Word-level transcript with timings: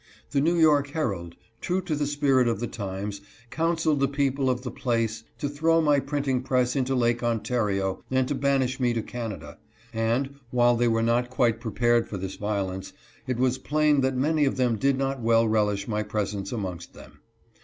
\The 0.31 0.41
New 0.41 0.57
York 0.57 0.87
Herald, 0.87 1.35
true 1.61 1.79
to 1.83 1.93
the 1.95 2.07
spirit 2.07 2.47
of 2.47 2.59
the 2.59 2.65
times, 2.65 3.21
Counselled 3.51 3.99
the 3.99 4.07
people 4.07 4.49
of 4.49 4.63
the 4.63 4.71
place 4.71 5.23
to 5.37 5.47
throw 5.47 5.79
my 5.79 5.99
printing 5.99 6.41
press 6.41 6.75
into 6.75 6.95
Lake 6.95 7.21
Ontario 7.21 8.03
and 8.09 8.27
to 8.27 8.33
banish 8.33 8.79
me 8.79 8.93
to 8.95 9.03
Canada, 9.03 9.59
and, 9.93 10.37
while 10.49 10.75
they 10.75 10.87
were 10.87 11.03
not 11.03 11.29
quite 11.29 11.61
prepared 11.61 12.07
for 12.07 12.17
this 12.17 12.33
violence, 12.37 12.93
it 13.27 13.37
was 13.37 13.59
plain 13.59 14.01
that 14.01 14.17
many 14.17 14.43
of 14.45 14.57
them 14.57 14.75
did 14.75 14.97
not 14.97 15.21
well 15.21 15.47
relish 15.47 15.87
my 15.87 16.01
presence 16.01 16.51
amongst 16.51 16.95
them. 16.95 17.19